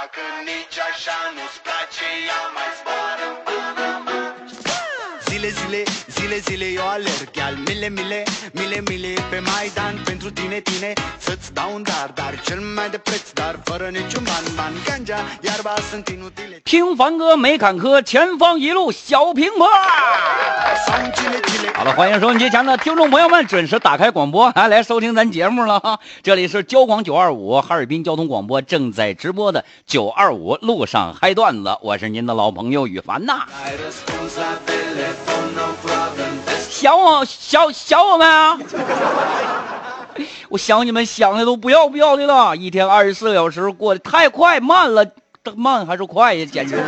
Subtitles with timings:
[0.00, 3.24] Dacă nici așa nu-ți place, ea mai zboară.
[3.30, 4.18] În Panama
[5.28, 5.82] Zile, zile,
[6.22, 11.52] zile, zile eu alerg Al mile, mile, mile, mile Pe Maidan pentru tine, tine Să-ți
[11.52, 15.74] dau un dar, dar cel mai de preț Dar fără niciun ban, ban Ganja, iarba
[15.90, 19.68] sunt inutile 听凡哥没坎坷，前方一路小平坡。
[21.74, 25.98] 好了，欢迎收音机前的听众朋友们准时打开广播，还来收听咱节目了哈。
[26.22, 33.46] 这里是交广九二五哈尔滨交通广播正在直播的九二五路上嗨段子，我是您的老朋友羽凡呐。
[36.72, 38.58] 想我想想我们啊！
[40.48, 45.06] 我想你们想的都不要不要的了，一天二十四个小时过得太快慢了，
[45.54, 46.46] 慢还是快呀？
[46.50, 46.82] 简直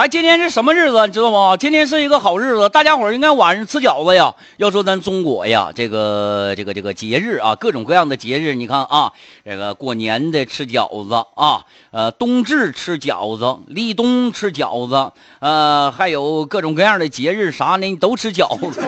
[0.00, 1.06] 哎，今天是什么日子？
[1.06, 1.58] 你知道吗？
[1.58, 4.34] 今天是一个好日子，大家伙应该晚上吃饺子呀。
[4.56, 9.12] 要说咱中国呀，这个这个这个节日啊，各种各样的节日，你看啊，
[9.44, 17.86] 这个过年的吃饺子啊，呃，冬至吃饺子，立冬吃饺子，呃，还有各种各样的节日啥呢？
[17.86, 18.80] 你都吃饺子。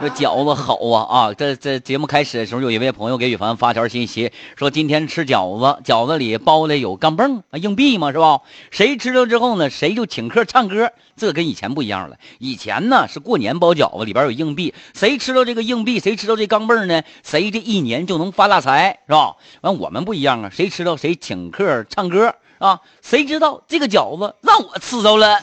[0.00, 1.34] 这饺子好啊啊！
[1.34, 8.40] 这这节目开始的时候，有一位朋友给羽凡发条信息，说今天吃饺子，饺子里包的有钢镚啊、硬币嘛，是吧？
[8.70, 10.90] 谁吃了之后呢，谁就请客唱歌。
[11.16, 19.36] 这跟以前不一样了，以前呢是过年包饺子，里边有硬币，谁吃到这个硬币，谁吃到这钢镚呢，谁这一年就能发大财，是吧？
[19.60, 25.38] 完我们不一样啊，谁吃到谁请客唱歌啊，谁知道这个饺子让我吃着了。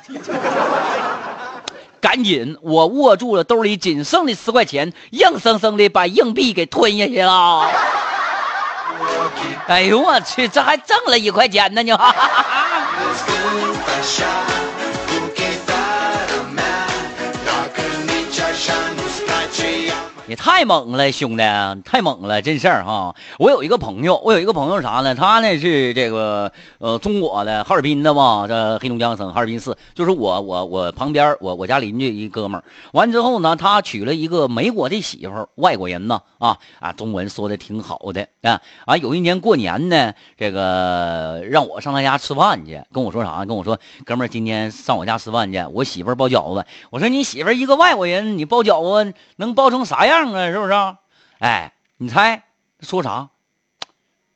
[2.01, 7.69] 赶紧，我握住了兜里仅剩的十块钱，硬生生的把硬币给吞下去了。
[9.67, 11.81] 哎呦我去，这还挣了一块钱呢！
[11.83, 11.91] 你，
[20.31, 21.43] 你太猛了，兄弟，
[21.83, 23.13] 太猛了，真事儿哈！
[23.37, 25.13] 我有一个朋友，我有一个朋友啥呢？
[25.13, 32.63] 他呢是这个呃中国的哈尔滨的嘛，这黑龙江省哈尔滨市，就是我我我旁边我我家邻居一哥们儿。
[32.93, 38.95] 完之后呢，他娶了一个美国的媳妇儿，外国人呢啊啊，中文说的挺好的啊啊！
[38.95, 43.43] 有一年过年呢，这个让我上他家吃饭去，跟我说啥？
[43.43, 46.65] 跟我说哥们儿，今天上我家吃饭去，我媳妇儿包饺子。
[46.89, 50.51] 我说你媳妇儿一个外国人，你包饺子能包成啥样啊？
[50.51, 50.73] 是不是？
[51.39, 52.43] 哎，你猜
[52.81, 53.29] 说啥？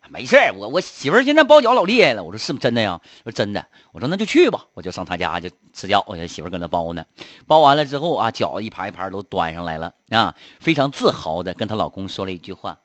[0.08, 2.24] 没事儿我我媳妇儿现在包饺老厉害了。
[2.24, 3.02] 我说是不是真的呀？
[3.24, 3.66] 说真的。
[3.92, 7.06] 我说那就去吧，我就上他家就吃饺子，媳妇儿搁那包呢。
[7.48, 12.78] 包完了之后啊，饺子一盘一盘都端上来了啊，非常自豪的跟她老公说了一句话：“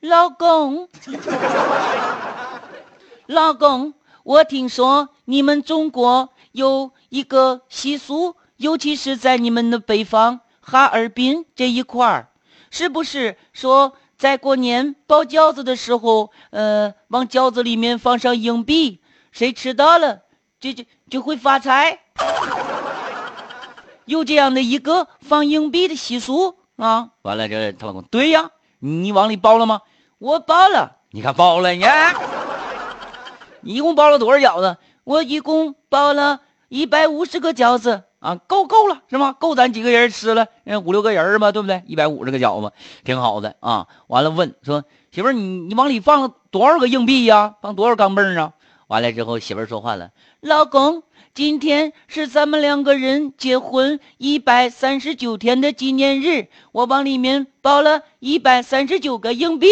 [0.00, 0.88] 老公，
[3.24, 12.28] 老公，我听说你们中国有一个习俗，尤其是在你们的北方哈尔滨这一块儿，
[12.70, 19.02] 是不是说在过年包饺子的时候，呃，往饺子里面放上硬币，
[19.32, 20.20] 谁吃到了，
[20.60, 21.98] 就就就会发财？
[24.04, 27.10] 有这样的一个放硬币的习俗啊！
[27.22, 29.82] 完了，这她老公对呀，你往里包了吗？
[30.18, 32.14] 我包了，你看包了，你看。
[33.60, 34.76] 你一共包了多少饺子？
[35.04, 39.32] 我一共包了一百五十个饺子啊，够够了是吗？
[39.32, 41.82] 够咱几个人吃了，嗯，五六个人嘛，对不对？
[41.86, 42.72] 一百五十个饺子，
[43.04, 43.88] 挺好的啊。
[44.06, 47.56] 完了问说媳妇儿，你你往里放了多少个硬币呀？
[47.60, 48.52] 放多少钢镚啊？
[48.86, 51.02] 完了之后，媳妇儿说话了，老公，
[51.34, 59.66] 今天是咱们两个人结婚一百三十九天的纪念日，我往里面包了一百三十九个硬币。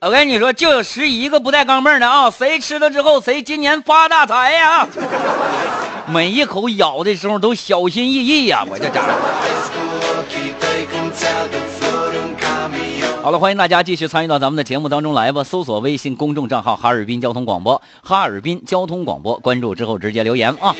[0.00, 2.30] 我跟你说，就有十一个不带钢镚的啊！
[2.30, 4.86] 谁吃了之后，谁今年发大财呀、
[6.06, 9.87] 每一口咬的时候都小心翼翼呀、我这家伙。
[13.20, 15.44] 好了，欢迎大家继续参与到咱们的节目当中来吧！
[15.44, 20.74] 搜索微信公众账号“哈尔滨交通广播”，哈尔滨交通广播，关注之后直接留言啊。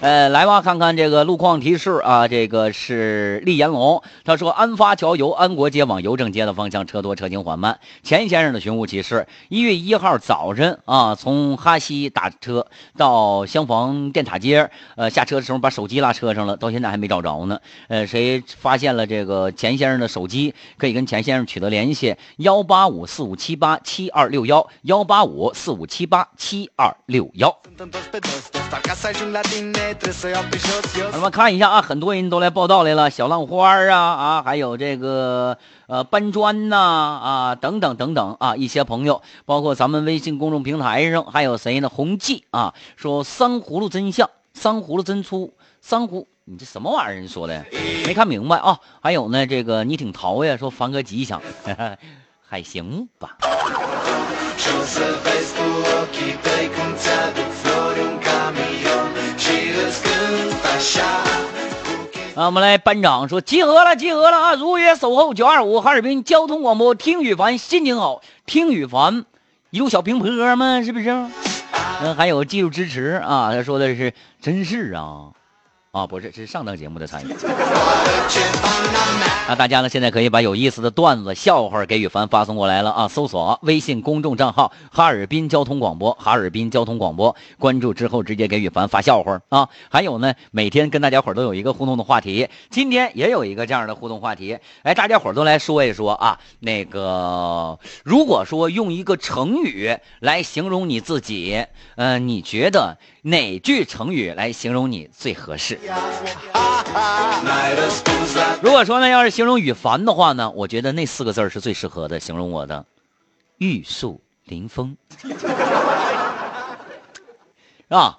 [0.00, 7.78] 呃，来吧，看看这个路况提示啊，这个是厉延龙，他说安发桥由安国街往邮政街的方向车多，车行缓慢。
[8.02, 12.66] 钱先生的寻物启事：一月一号早晨啊，从哈西打车
[12.96, 17.58] 到厢房电塔街，呃，下车的时候把手机落车上了，到现在还没找着呢。
[17.88, 27.56] 呃，谁发现了这个钱先生的手机，可以跟钱先生取得联系，幺八五四五七八七二六幺，幺八五四五七八七二六幺。
[31.10, 35.56] 咱们看一下啊，很多人都来报道来了，小浪花啊啊，还有这个
[35.86, 41.88] 呃搬砖呐啊等等等等啊，一些朋友，包括咱们微信公众平台上还有谁呢？
[41.88, 47.20] 红记啊，说三葫芦真像，三葫芦真粗，三葫你这什么玩意儿？
[47.20, 47.64] 你说的
[48.04, 48.80] 没看明白啊？
[49.00, 51.40] 还有呢，这个你挺淘呀，说凡哥吉祥，
[52.44, 53.36] 还行吧。
[62.34, 64.54] 啊，我们来班长说集合了，集合了啊！
[64.56, 69.24] 如约守候九二五哈尔滨交通广播，听雨凡心情好，听雨凡
[69.70, 71.10] 一路小平坡嘛，是不是？
[72.02, 75.30] 嗯，还有技术支持啊，他说的是真是啊。
[75.92, 77.34] 啊，不是，这是上档节目的参与。
[79.48, 83.08] 那大家呢，现在可以把有意思的段子、笑话给羽凡发送过来了啊！
[83.08, 89.68] 搜索微信公众账号“哈尔滨交通广播”，哈尔滨交通广播，关注之后直接给羽凡发笑话啊！
[89.90, 96.38] 还有呢，每天跟大家伙都有一个互动的话题，今天也有一个这样的互动话题，哎，大家伙都来说一说啊！
[96.60, 101.66] 那个，如果说用一个成语来形容你自己，
[101.96, 102.96] 嗯，你觉得？
[103.22, 105.78] 哪句成语来形容你最合适？
[108.62, 112.84] 如果说呢，要是形容羽凡的话呢，我觉得那四个字是最适合的，形容我的
[113.58, 115.28] 玉树临风， 是
[117.88, 118.16] 吧？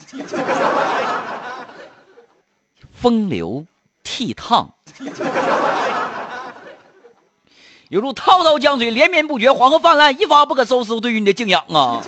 [2.93, 3.65] 风流
[4.03, 4.67] 倜傥，
[7.89, 10.99] 犹如滔滔江水连绵不绝，黄河泛滥一发不可收拾。
[11.01, 12.01] 对于你的敬仰啊！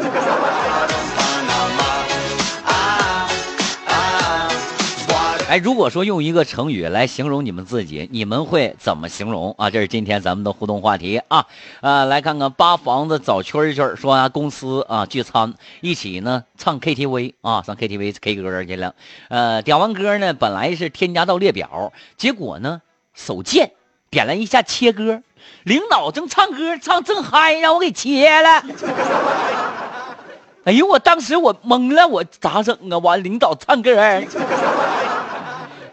[5.50, 9.69] 哎，如果说用一个成语来形容你们自己，你们会怎么形容啊？
[9.69, 11.45] 这是今天咱们的互动话题啊！
[11.81, 18.95] 呃，来看看扒房子找圈圈说啊，公司啊聚餐一起呢唱 KTV 啊，上 KTV K 歌去了。
[19.30, 22.81] 呃，点完歌呢，本来是添加到列表，结果呢
[23.13, 23.74] 手贱
[24.10, 25.22] 点了一下切歌，
[25.63, 28.63] 领导正唱歌唱正嗨，让我给切了。
[30.63, 32.98] 哎呦，我当时我懵了，我咋整啊？
[33.00, 33.92] 完，领导唱歌。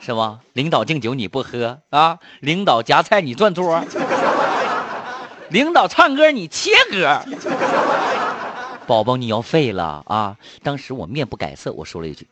[0.00, 0.38] 是吧？
[0.54, 2.18] 领导敬酒你不喝啊？
[2.40, 3.84] 领导夹菜你转桌，
[5.50, 7.20] 领导唱歌你切歌，
[8.86, 10.36] 宝宝你要废了啊！
[10.62, 12.26] 当时我面不改色，我说了一句：“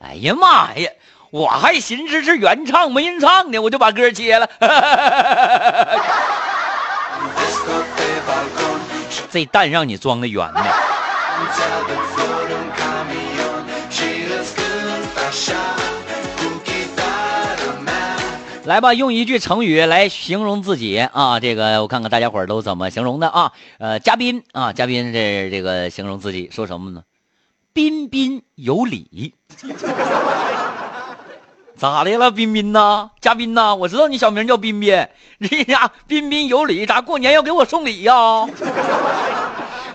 [0.00, 0.90] 哎呀妈呀，
[1.30, 4.48] 我还寻思是原唱没人唱呢，我就把歌切了。
[9.30, 10.64] 这蛋让你装的圆呢。”
[18.66, 21.38] 来吧，用一句成语来形容自己啊！
[21.38, 23.52] 这个我看看大家伙都怎么形容的啊？
[23.78, 27.04] 呃，嘉宾啊，嘉宾这这个形容自己说什么呢？
[27.72, 29.34] 彬彬有礼。
[31.78, 33.10] 咋的了，彬彬呐？
[33.20, 33.76] 嘉宾呐？
[33.76, 35.06] 我知道你小名叫彬彬，
[35.38, 38.48] 人家彬彬有礼，咋过年要给我送礼呀？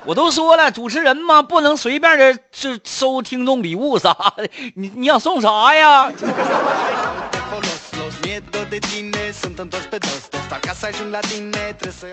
[0.06, 4.47] 我都说了，主持人嘛，不能随便的是收听众礼物啥的。
[4.75, 6.09] 你你想送啥呀？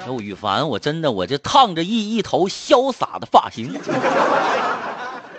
[0.07, 3.79] 哦，羽凡，我真的，我这烫着一一头潇洒的发型。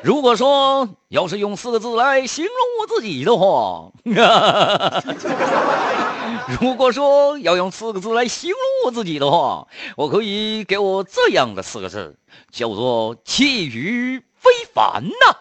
[0.02, 3.92] 如果说要是用四个字来形容我自己的话，
[6.62, 9.68] 如果说要用四个字来形容我自己的话，
[9.98, 12.16] 我可以给我这样的四个字，
[12.52, 15.36] 叫做气宇非凡呐。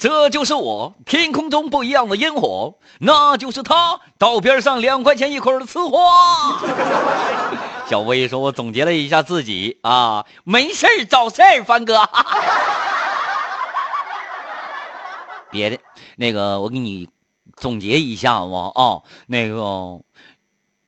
[0.00, 6.58] 这就是我天空中不一样的烟火，那就是他道边上两块钱一捆的呲花。
[7.86, 12.00] 小薇说：“我总结了一下自己啊，没事找事儿，凡哥。
[15.50, 15.78] 别的
[16.16, 17.10] 那个，我给你
[17.54, 20.00] 总结一下子啊，那个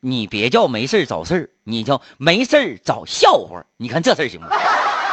[0.01, 3.63] 你别叫没事找事儿，你叫没事找笑话。
[3.77, 4.47] 你看这事儿行吗？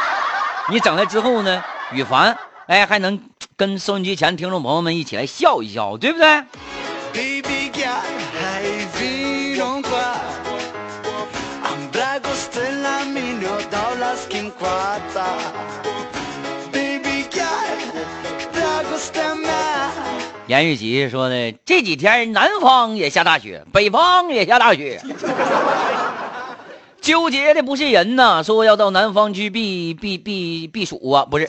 [0.72, 2.38] 你整来之后呢，羽凡。”
[2.70, 3.20] 哎，还能
[3.60, 6.26] 跟收音机前听众朋友们一起来笑一笑，对不对？
[20.46, 25.02] 严玉吉说的，这几天南方也下大雪，北方也下大雪。
[27.00, 31.48] 纠结的不是人呐，说要到南方去避避避避暑啊，不是，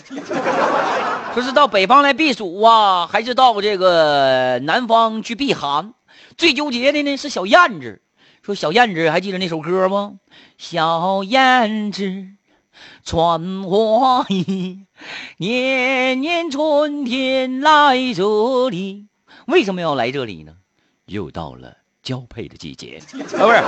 [1.34, 5.94] 说是到北方来避暑啊，还是到这个南方去避寒？
[6.38, 8.02] 最纠结的呢是小燕子，
[8.42, 10.14] 说小燕子还记得那首歌吗？
[10.58, 12.26] 小燕子
[13.04, 14.86] 穿花衣，
[15.38, 19.08] 年年春天来这里。
[19.48, 20.54] 为什么要来这里呢？
[21.08, 23.62] 又到了交配的季节啊，不是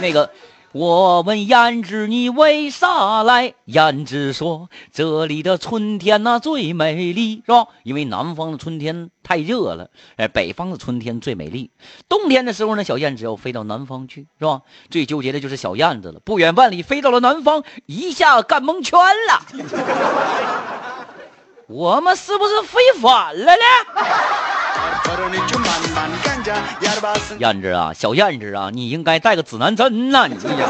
[0.00, 0.30] 那个。
[0.76, 3.54] 我问胭脂你为啥来？
[3.66, 7.68] 胭脂说这里的春天呐、最美丽，是吧？
[7.82, 11.70] 因为南方的春天太热了，哎，北方的春天最美丽。
[12.10, 14.60] 冬天的时候呢，小燕子要飞到南方去，是吧？
[14.90, 19.46] 最纠结的就是小燕子了，不远万里飞到了南方，一下干蒙圈了。
[21.68, 23.62] 我们是不是飞反了呢？
[27.38, 30.68] 燕子啊小燕子啊你应该带个指南针呐你呀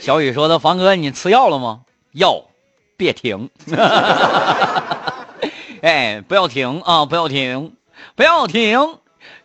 [0.00, 1.80] 小雨说的凡哥你吃药了吗？
[2.12, 2.44] 药
[2.96, 3.50] 别停。
[5.82, 7.74] 哎不要停啊不要停。
[8.16, 8.98] 不要停。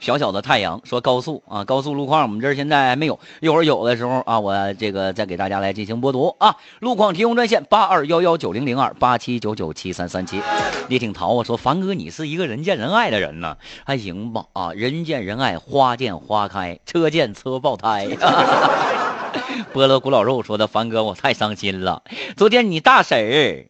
[0.03, 6.57] 小小的太阳说高速啊，高速路况我们这儿现在没有，一会儿有的时候啊，我这个再给大家来进行播读啊。
[6.79, 10.41] 路况提供专线八二幺幺九零零二八七九九七三三七。
[10.89, 13.55] 李挺桃啊说，凡哥你是一个人见人爱的人呢，
[13.85, 18.09] 还行吧啊，人见人爱，花见花开，车见车爆胎。
[19.73, 22.03] 菠萝古老肉说的，凡哥我太伤心了，
[22.35, 23.69] 昨天你大婶儿，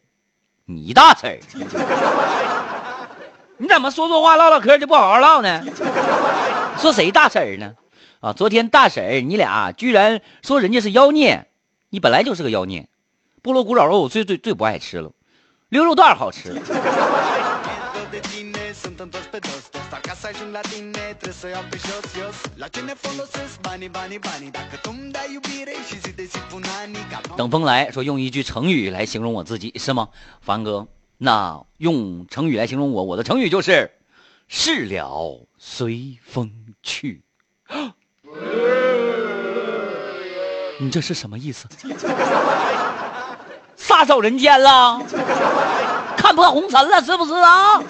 [0.66, 1.38] 你大婶儿，
[3.64, 5.64] 你怎么说说话唠唠嗑就不好好唠呢？
[6.78, 7.72] 说谁大婶呢？
[8.20, 11.46] 啊昨天大婶你俩居然说人家是妖孽
[11.88, 12.88] 你本来就是个妖孽
[13.42, 15.12] 菠萝古老肉我最最最不爱吃了
[15.70, 16.54] 溜肉段好吃
[27.36, 30.08] 等风来说用一句成语来形容我自己是吗？
[30.40, 30.86] 凡哥
[31.18, 33.92] 那用成语来形容我，我的成语就是
[34.48, 36.50] “事了随风
[36.82, 37.22] 去”。
[40.80, 41.68] 你这是什么意思？
[43.76, 45.00] 撒手人间了？
[46.16, 47.82] 看破红尘了是不是啊？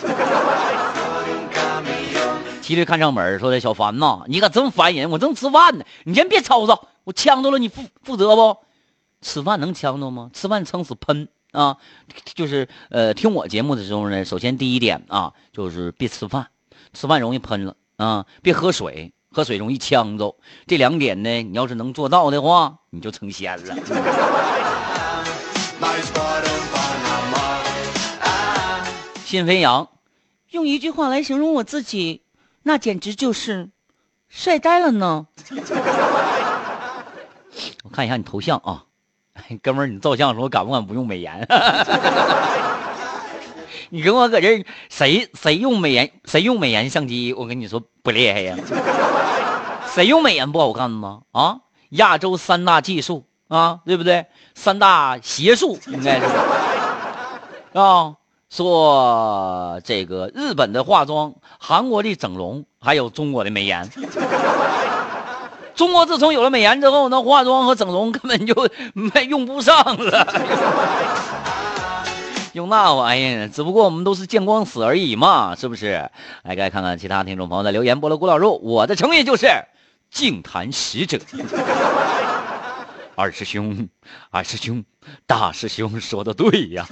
[2.60, 5.10] 骑驴看上门说的小凡呐，你可真烦人！
[5.10, 8.58] 我正吃饭呢，你先别吵吵，我呛着了你负负责不？
[9.20, 10.30] 吃饭能呛着吗？
[10.34, 11.78] 吃饭撑死喷啊！
[12.34, 16.48] 就是呃，听我节目的时候呢，首先第一点啊，就是别吃饭，
[16.92, 20.36] 吃饭容易喷了啊，别喝水，喝水容易呛着。
[20.66, 23.76] 这两点呢，你要是能做到的话，你就成仙了。
[29.24, 29.88] 信飞扬，
[30.50, 32.22] 用一句话来形容我自己，
[32.62, 33.70] 那简直就是
[34.28, 35.26] 帅呆了呢。
[37.84, 38.84] 我看一下你头像啊，
[39.62, 41.46] 哥们儿，你照相的时候敢不敢不用美颜？
[43.90, 47.32] 你跟我搁这，谁谁用美颜，谁用美颜相机？
[47.34, 48.56] 我跟你说不厉害呀。
[49.94, 51.20] 谁用美颜不好看吗？
[51.32, 51.58] 啊，
[51.90, 54.26] 亚洲三大技术啊，对不对？
[54.54, 56.26] 三大邪术应该是
[57.78, 58.14] 啊。
[58.50, 63.90] 说这个日本的化妆，韩国的整容，还有中国的美颜。
[65.74, 70.26] 中国自从有了美颜之后，那化妆和整容根本就没用不上了。
[72.54, 76.08] 用那玩意儿，只不过我们都是见光死而已嘛，是不是？
[76.44, 78.00] 来，该看看其他听众朋友的留言。
[78.00, 79.48] 菠萝古老肉，我的成语就是
[80.08, 81.18] 净坛使者。
[83.16, 83.88] 二师兄，
[84.30, 84.84] 二师兄，
[85.26, 86.86] 大师兄说的对呀。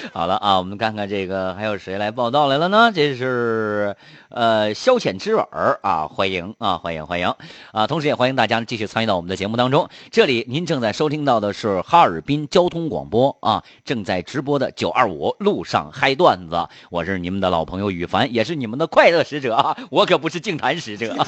[0.12, 2.92] 好了啊，我们看看这个还有谁来报道来了呢？
[2.94, 3.96] 这是
[4.28, 7.34] 呃消遣之耳啊，欢迎啊，欢迎欢迎
[7.72, 7.86] 啊！
[7.86, 9.88] 同时也欢迎大家继续参与到我们的节目当中。
[10.10, 21.14] 这里您正在收听到的是哈尔滨交通广播啊，正在直播的九二五路上嗨段子，我是你们的老朋友羽凡，也是你们的快乐使者啊，我可不是净坛使者。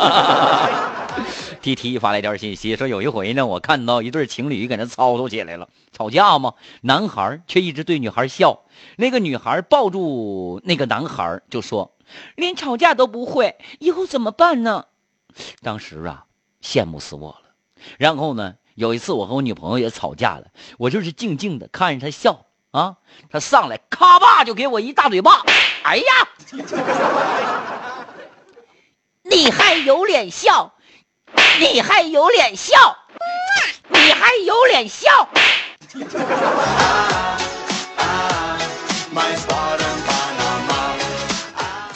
[1.61, 8.63] T T 发来条信息说，有一回呢，我看到一对情侣搁那吵吵起来了，吵架嘛，男孩却一直对女孩笑，
[8.97, 11.97] 那个女孩抱住那个男孩就说
[12.37, 14.87] ：“连吵架都不会，以后怎么办呢？”
[15.63, 16.25] 当时啊，
[16.63, 17.43] 羡慕死我了。
[17.99, 20.47] 然后呢，有一次我和我女朋友也吵架了，
[20.79, 22.97] 我就是静静的看着她笑啊，
[23.31, 25.43] 她上来咔吧就给我一大嘴巴，
[25.83, 26.05] 哎呀，
[29.23, 30.75] 你还有脸笑？
[31.59, 32.97] 你还有脸笑？
[33.89, 35.09] 你还有脸笑？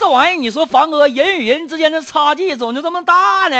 [0.09, 3.57] 玩意，你说凡哥人与人之间的差距总就这么大呢？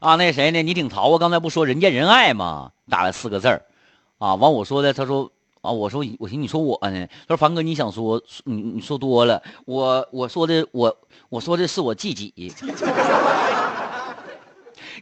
[0.00, 0.62] 啊，那谁呢？
[0.62, 2.70] 你挺淘啊，刚才不说人见人爱吗？
[2.88, 3.62] 打了四个字儿，
[4.18, 5.30] 啊，完我说的，他说。
[5.66, 10.96] 啊，我说我寻思你说我呢，他说凡哥你想说你你说多了，我我说的我
[11.28, 12.32] 我说的是我自己。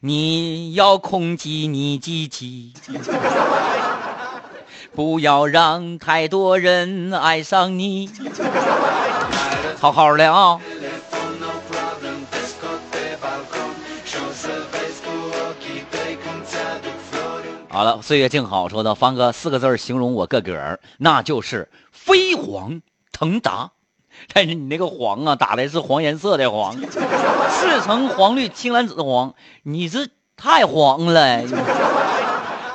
[0.00, 2.73] 你要控制你自己，
[4.92, 8.11] 不要让太多人爱上你。
[9.78, 10.61] 好好的啊。
[17.75, 23.73] 好了，岁月静好，说到方哥四个字形容我个个儿，那就是飞黄腾达。
[24.33, 31.43] 但 是你那个黄啊，打的是黄颜色的黄， 赤橙黄绿青蓝紫的黄，你这太黄了。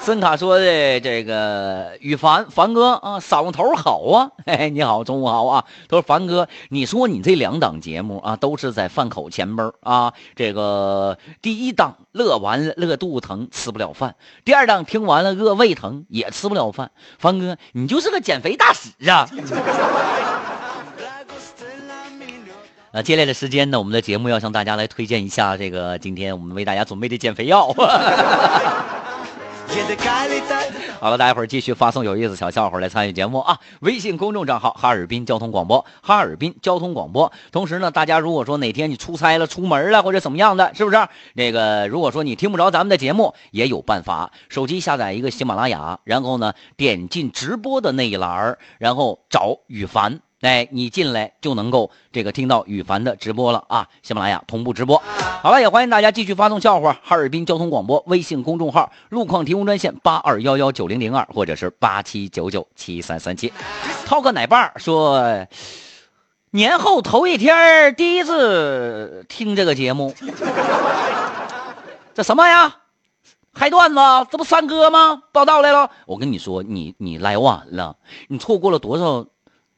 [0.02, 4.32] 森卡说的这个羽凡凡哥啊，嗓头好啊！
[4.46, 5.66] 嘿嘿，你好，中午好啊！
[5.88, 10.14] 他说凡哥，你说你这两档节目啊，都是在饭口前边啊。
[10.36, 14.12] 这个第一档乐完了乐肚疼，吃不了饭；
[14.46, 16.90] 第二档听完了饿胃疼，也吃不了饭。
[17.20, 19.30] 凡哥，你就是个减肥大使啊！
[22.94, 27.76] 啊，接下来的时间呢，我们的节目要向大家来推荐一下这个今天我们为大家准备的减肥药。
[31.00, 33.60] 好了，大家伙儿继续发送有意思小笑话来参与节目啊！
[33.82, 37.32] 微信公众账号哈尔滨交通广播，哈尔滨交通广播。
[37.52, 40.98] 同时呢，大家如果说哪天你出差了、出门了或者怎么样的，是不是？
[41.34, 50.20] 那个如果说你听不着咱们的节目，也有办法，手机下载一个喜马拉雅，然后呢点进直播的那一栏然后找羽凡。
[50.42, 53.90] 哎，你进来就能够这个听到羽凡的直播了啊！
[54.02, 55.02] 喜马拉雅同步直播。
[55.42, 56.98] 好了，也欢迎大家继续发送笑话。
[57.04, 63.52] 哈尔滨交通广播微信公众号路况提供专线八二幺幺九零零二，或者是八七九九七三三七。
[64.06, 65.46] 涛哥奶爸说，
[66.52, 70.16] 年后头一天第一次听这个节目，
[72.16, 72.78] 这什么呀？
[73.52, 74.00] 嗨段子？
[74.32, 75.22] 这不三哥吗？
[75.34, 75.92] 报道来了。
[76.06, 77.98] 我跟你说，你你来晚了，
[78.30, 79.26] 你错过了多少？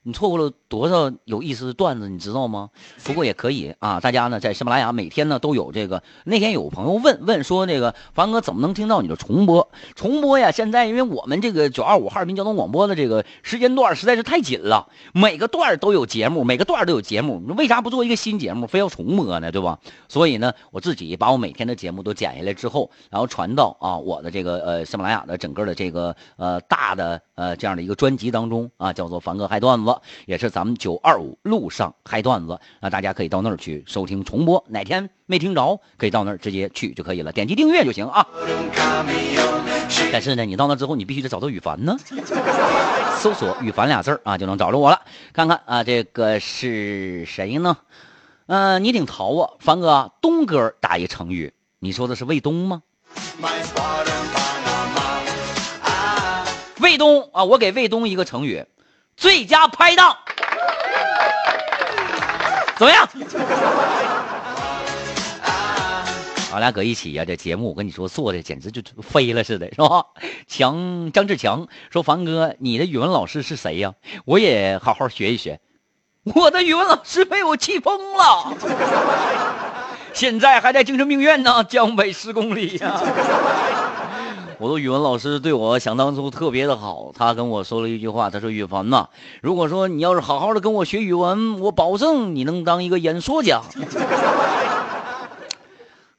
[0.03, 2.69] 你错过了多少有意思的段子，你知道吗？
[3.03, 6.01] 不过也可以啊，大家呢在喜马拉雅每天呢都有这个。
[6.23, 9.69] 那天有朋友问问说，那个凡哥怎么能听到你的重播？
[9.95, 10.49] 重播呀！
[10.49, 17.43] 现在因为我们这个九二五哈尔滨交通广播的这个时间段实在是太紧了，每个段都有节目，每个段都有节目。
[17.45, 19.51] 你为啥不做一个新节目，非要重播呢？
[19.51, 19.77] 对吧？
[20.07, 29.91] 所以呢，我自己把我每天的节目都剪下来之后，然后传到啊我的这个呃喜马拉雅的整个的这个呃大的呃这样的一个专辑当中啊，叫做凡哥嗨段子。
[30.25, 34.63] 也是咱咱们九二五路上嗨段子，啊大家可以到那儿去收听重播。
[34.67, 38.27] 哪天没听着，可以到那儿直接去就可以了，点击订阅就行啊。
[40.11, 41.97] 但是呢，你到那之后，你必须得找到羽凡呢，
[43.17, 45.01] 搜索“羽凡”俩字啊，就能找着我了。
[45.33, 47.77] 看看啊，这个是谁呢？
[48.45, 52.83] 嗯，你挺淘啊，凡哥，东哥打一成语，你说的是卫东吗？
[56.79, 58.63] 卫东啊，我给卫东一个成语。
[59.17, 60.17] 最佳拍档，
[62.81, 63.07] 怎么样？
[66.51, 70.03] 俺俩搁一起呀，这节目我跟你说做的简直就飞了似的，是吧？
[70.47, 73.93] 强张志强说：“凡哥，你的语文老师是谁呀？
[74.25, 75.59] 我也好好学一学。”
[76.33, 78.57] 我的语文老师被我气疯了，
[80.11, 82.99] 现在还在精神病院呢，江北十公里呀。
[84.61, 89.07] 我的语文老师对我想当初特别的好，他跟我说了一句话，他说：“羽凡呐，
[89.41, 93.63] 如果说你要是好好的跟我学语文，我保证你能当一个演说家。”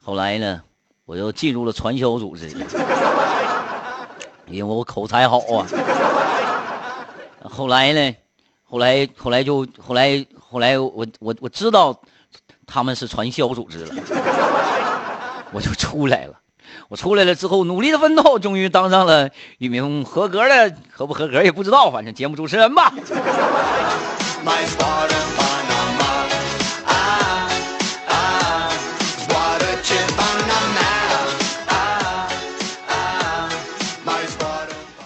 [0.03, 0.61] 后来呢，
[1.05, 2.49] 我就进入了传销组织，
[4.47, 5.65] 因为我口才好啊。
[7.43, 8.13] 后来呢，
[8.65, 11.97] 后来后来就后来后来我我我知道
[12.67, 13.95] 他们是传销组织了，
[15.53, 16.33] 我就出来了。
[16.93, 22.93] 我出来了之后，努力的奋斗，终于当上了一名合格的，合不合格也不知道，反正节目主持人吧。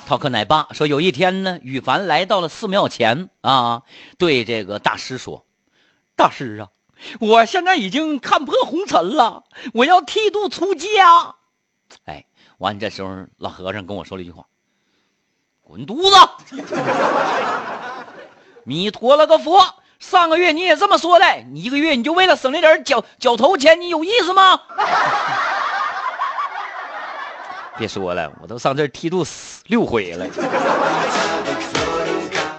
[0.10, 3.84] talk 奶爸说，有一天呢，羽凡来到了寺庙前啊，
[4.18, 5.46] 对这个大师说
[6.18, 6.68] ：“大师啊，
[7.22, 11.36] 我现在已经看破红尘了，我要剃度出家。”
[12.06, 12.26] 哎，
[12.58, 14.46] 完这时候老和尚跟我说了一句话
[15.62, 16.56] ：“滚犊子！
[18.64, 19.62] 弥陀了个佛！
[20.00, 24.60] 上个月你也这么说的，你一个月你就为了省那点脚脚头钱，你有意思吗？”
[27.78, 29.26] 别说了，我都上这剃度
[29.68, 30.26] 六回了。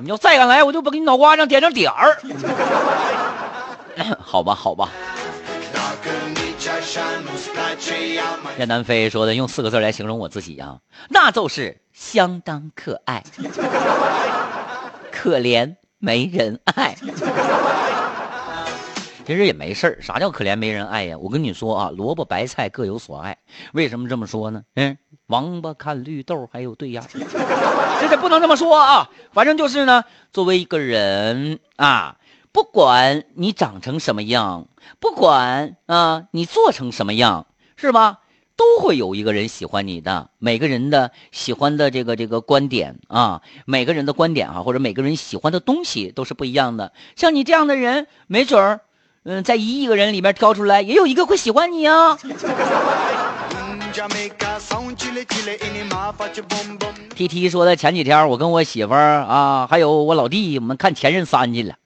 [0.00, 2.18] 你要再敢来，我就把给你脑瓜上点上点儿。
[4.20, 4.88] 好吧，好吧。
[8.56, 10.78] 任南飞说的，用四个字来形容我自己啊，
[11.10, 13.22] 那就是相当可爱，
[15.12, 16.96] 可怜没人爱。
[19.26, 21.18] 其实也没事儿，啥叫可怜没人爱呀？
[21.18, 23.36] 我跟你说啊，萝卜白菜各有所爱。
[23.74, 24.62] 为什么这么说呢？
[24.74, 24.96] 嗯，
[25.26, 29.10] 王八看绿豆还有对呀，这这不能这么说啊。
[29.34, 32.16] 反正就是呢，作为一个人啊，
[32.52, 34.66] 不管你长成什么样，
[35.00, 38.18] 不管啊你做成什么样，是吧？
[38.56, 40.30] 都会有一个人喜欢你的。
[40.38, 46.92] 每个人的喜欢的这个这个观点啊，每个人的观点啊，或者每个人喜欢的东西都是不一样的。
[47.14, 48.80] 像你这样的人，没准儿，
[49.22, 52.18] 嗯，在一亿个人里面挑出来，也有一个会喜欢你啊。
[57.14, 61.76] T T 说的前几天我跟我媳妇儿啊，还有我老弟，我们看《前任三》去了，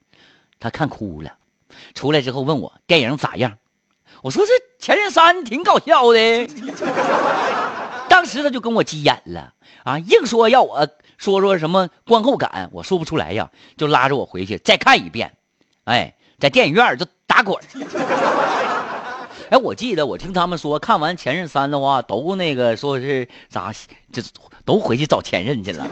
[0.63, 1.33] 他看哭了，
[1.93, 3.59] 出来之后问我电影咋样，
[4.23, 6.47] 我说这《前任三》挺搞笑的，
[8.09, 10.87] 当时他就跟我急眼了啊，硬说要我
[11.19, 15.33] 说说什么观后感，我说不出来呀，就拉着我回去再看一遍，
[15.83, 17.59] 哎，在电影院就打滚。
[19.51, 23.73] 哎，我记得我听他们说，看完《前任三》的话，都那个说是咋，
[24.13, 24.23] 这
[24.65, 25.87] 都回去找前任去了。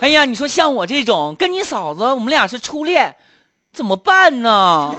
[0.00, 3.14] 哎呀，你说像我这种跟你嫂子，我们俩是初恋，
[3.72, 4.94] 怎么办呢？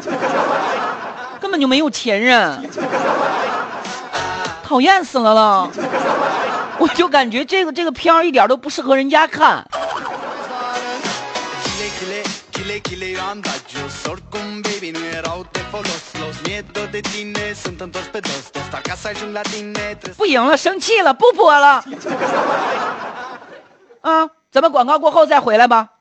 [1.41, 2.69] 根本就没有前任，
[4.63, 5.71] 讨厌死了了！
[6.77, 9.67] 我就感觉这个这个片儿一点都不适合人家看。
[20.15, 21.83] 不赢了，生气了，不播了。
[24.01, 24.29] 啊！
[24.51, 26.00] 咱们广告过后再回来吧。